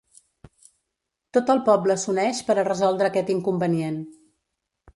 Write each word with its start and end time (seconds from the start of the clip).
Tot 1.37 1.51
el 1.55 1.61
poble 1.67 1.97
s'uneix 2.05 2.41
per 2.49 2.57
a 2.61 2.65
resoldre 2.71 3.11
aquest 3.13 3.33
inconvenient. 3.37 4.05